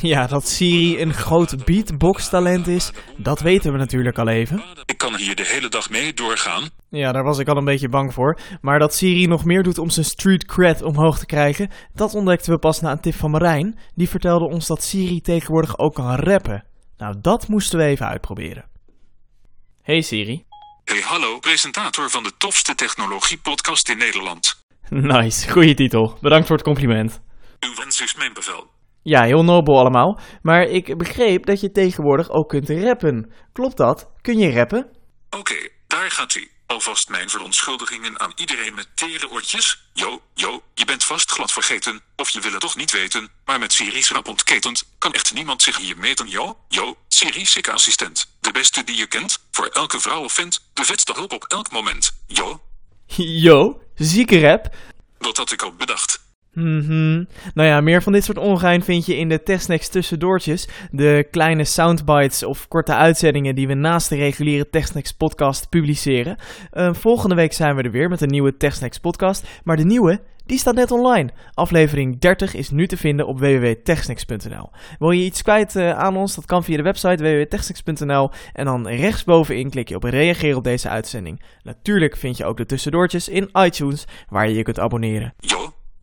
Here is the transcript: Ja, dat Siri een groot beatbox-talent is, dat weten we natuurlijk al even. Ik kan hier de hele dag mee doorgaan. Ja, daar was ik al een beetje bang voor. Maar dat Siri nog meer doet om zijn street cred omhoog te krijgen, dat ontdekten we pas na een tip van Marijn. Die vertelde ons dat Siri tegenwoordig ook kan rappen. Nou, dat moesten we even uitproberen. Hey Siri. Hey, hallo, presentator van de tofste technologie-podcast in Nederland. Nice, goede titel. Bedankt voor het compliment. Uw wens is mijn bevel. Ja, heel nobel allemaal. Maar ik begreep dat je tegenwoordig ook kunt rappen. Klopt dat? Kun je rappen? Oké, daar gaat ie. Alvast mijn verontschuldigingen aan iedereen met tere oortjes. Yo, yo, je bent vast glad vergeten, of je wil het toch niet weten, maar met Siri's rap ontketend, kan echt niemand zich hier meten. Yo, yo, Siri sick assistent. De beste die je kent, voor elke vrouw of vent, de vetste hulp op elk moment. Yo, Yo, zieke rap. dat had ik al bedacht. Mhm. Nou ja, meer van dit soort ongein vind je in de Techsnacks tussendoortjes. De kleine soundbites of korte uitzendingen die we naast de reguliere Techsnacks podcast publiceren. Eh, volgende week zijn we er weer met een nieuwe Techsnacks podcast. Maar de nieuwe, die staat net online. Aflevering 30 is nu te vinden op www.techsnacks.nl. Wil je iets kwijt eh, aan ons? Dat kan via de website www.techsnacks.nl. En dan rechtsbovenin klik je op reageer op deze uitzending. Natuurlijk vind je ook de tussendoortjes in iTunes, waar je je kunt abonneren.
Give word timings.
Ja, 0.00 0.26
dat 0.26 0.48
Siri 0.48 1.00
een 1.00 1.14
groot 1.14 1.64
beatbox-talent 1.64 2.66
is, 2.66 2.92
dat 3.16 3.40
weten 3.40 3.72
we 3.72 3.78
natuurlijk 3.78 4.18
al 4.18 4.28
even. 4.28 4.62
Ik 4.84 4.98
kan 4.98 5.16
hier 5.16 5.34
de 5.34 5.46
hele 5.46 5.68
dag 5.68 5.90
mee 5.90 6.12
doorgaan. 6.12 6.68
Ja, 6.90 7.12
daar 7.12 7.24
was 7.24 7.38
ik 7.38 7.48
al 7.48 7.56
een 7.56 7.64
beetje 7.64 7.88
bang 7.88 8.14
voor. 8.14 8.38
Maar 8.60 8.78
dat 8.78 8.94
Siri 8.94 9.26
nog 9.26 9.44
meer 9.44 9.62
doet 9.62 9.78
om 9.78 9.90
zijn 9.90 10.06
street 10.06 10.44
cred 10.44 10.82
omhoog 10.82 11.18
te 11.18 11.26
krijgen, 11.26 11.70
dat 11.94 12.14
ontdekten 12.14 12.52
we 12.52 12.58
pas 12.58 12.80
na 12.80 12.90
een 12.90 13.00
tip 13.00 13.14
van 13.14 13.30
Marijn. 13.30 13.78
Die 13.94 14.08
vertelde 14.08 14.44
ons 14.44 14.66
dat 14.66 14.82
Siri 14.82 15.20
tegenwoordig 15.20 15.78
ook 15.78 15.94
kan 15.94 16.14
rappen. 16.14 16.64
Nou, 16.96 17.14
dat 17.20 17.48
moesten 17.48 17.78
we 17.78 17.84
even 17.84 18.06
uitproberen. 18.06 18.64
Hey 19.82 20.00
Siri. 20.00 20.44
Hey, 20.84 21.00
hallo, 21.00 21.38
presentator 21.38 22.10
van 22.10 22.22
de 22.22 22.32
tofste 22.36 22.74
technologie-podcast 22.74 23.88
in 23.88 23.98
Nederland. 23.98 24.64
Nice, 24.90 25.50
goede 25.50 25.74
titel. 25.74 26.18
Bedankt 26.20 26.46
voor 26.46 26.56
het 26.56 26.64
compliment. 26.64 27.20
Uw 27.60 27.74
wens 27.74 28.00
is 28.00 28.14
mijn 28.14 28.32
bevel. 28.32 28.70
Ja, 29.02 29.22
heel 29.22 29.44
nobel 29.44 29.78
allemaal. 29.78 30.20
Maar 30.42 30.62
ik 30.62 30.98
begreep 30.98 31.46
dat 31.46 31.60
je 31.60 31.70
tegenwoordig 31.70 32.30
ook 32.30 32.48
kunt 32.48 32.70
rappen. 32.70 33.32
Klopt 33.52 33.76
dat? 33.76 34.10
Kun 34.20 34.38
je 34.38 34.52
rappen? 34.52 34.90
Oké, 35.30 35.68
daar 35.86 36.10
gaat 36.10 36.34
ie. 36.34 36.50
Alvast 36.66 37.08
mijn 37.08 37.28
verontschuldigingen 37.28 38.20
aan 38.20 38.32
iedereen 38.36 38.74
met 38.74 38.88
tere 38.94 39.30
oortjes. 39.30 39.88
Yo, 39.92 40.20
yo, 40.34 40.62
je 40.74 40.84
bent 40.84 41.04
vast 41.04 41.30
glad 41.30 41.52
vergeten, 41.52 42.00
of 42.16 42.28
je 42.30 42.40
wil 42.40 42.50
het 42.50 42.60
toch 42.60 42.76
niet 42.76 42.92
weten, 42.92 43.28
maar 43.44 43.58
met 43.58 43.72
Siri's 43.72 44.10
rap 44.10 44.28
ontketend, 44.28 44.84
kan 44.98 45.12
echt 45.12 45.34
niemand 45.34 45.62
zich 45.62 45.76
hier 45.76 45.98
meten. 45.98 46.28
Yo, 46.28 46.56
yo, 46.68 46.96
Siri 47.08 47.46
sick 47.46 47.68
assistent. 47.68 48.36
De 48.40 48.52
beste 48.52 48.84
die 48.84 48.96
je 48.96 49.06
kent, 49.06 49.38
voor 49.50 49.66
elke 49.66 50.00
vrouw 50.00 50.22
of 50.24 50.32
vent, 50.32 50.68
de 50.72 50.84
vetste 50.84 51.12
hulp 51.12 51.32
op 51.32 51.44
elk 51.44 51.70
moment. 51.70 52.22
Yo, 52.26 52.60
Yo, 53.46 53.80
zieke 53.94 54.40
rap. 54.40 54.74
dat 55.18 55.36
had 55.36 55.52
ik 55.52 55.62
al 55.62 55.72
bedacht. 55.72 56.25
Mhm. 56.56 57.24
Nou 57.54 57.68
ja, 57.68 57.80
meer 57.80 58.02
van 58.02 58.12
dit 58.12 58.24
soort 58.24 58.38
ongein 58.38 58.82
vind 58.82 59.06
je 59.06 59.16
in 59.16 59.28
de 59.28 59.42
Techsnacks 59.42 59.88
tussendoortjes. 59.88 60.68
De 60.90 61.26
kleine 61.30 61.64
soundbites 61.64 62.42
of 62.42 62.68
korte 62.68 62.94
uitzendingen 62.94 63.54
die 63.54 63.66
we 63.66 63.74
naast 63.74 64.08
de 64.08 64.16
reguliere 64.16 64.70
Techsnacks 64.70 65.12
podcast 65.12 65.68
publiceren. 65.68 66.36
Eh, 66.70 66.94
volgende 66.94 67.34
week 67.34 67.52
zijn 67.52 67.76
we 67.76 67.82
er 67.82 67.90
weer 67.90 68.08
met 68.08 68.20
een 68.20 68.28
nieuwe 68.28 68.56
Techsnacks 68.56 68.98
podcast. 68.98 69.46
Maar 69.64 69.76
de 69.76 69.84
nieuwe, 69.84 70.20
die 70.46 70.58
staat 70.58 70.74
net 70.74 70.90
online. 70.90 71.30
Aflevering 71.54 72.18
30 72.18 72.54
is 72.54 72.70
nu 72.70 72.86
te 72.86 72.96
vinden 72.96 73.26
op 73.26 73.38
www.techsnacks.nl. 73.38 74.70
Wil 74.98 75.10
je 75.10 75.24
iets 75.24 75.42
kwijt 75.42 75.76
eh, 75.76 75.98
aan 75.98 76.16
ons? 76.16 76.34
Dat 76.34 76.46
kan 76.46 76.64
via 76.64 76.76
de 76.76 76.82
website 76.82 77.22
www.techsnacks.nl. 77.22 78.30
En 78.52 78.64
dan 78.64 78.88
rechtsbovenin 78.88 79.70
klik 79.70 79.88
je 79.88 79.96
op 79.96 80.04
reageer 80.04 80.56
op 80.56 80.64
deze 80.64 80.88
uitzending. 80.88 81.42
Natuurlijk 81.62 82.16
vind 82.16 82.36
je 82.36 82.44
ook 82.44 82.56
de 82.56 82.66
tussendoortjes 82.66 83.28
in 83.28 83.50
iTunes, 83.52 84.04
waar 84.28 84.48
je 84.48 84.54
je 84.54 84.62
kunt 84.62 84.78
abonneren. 84.78 85.34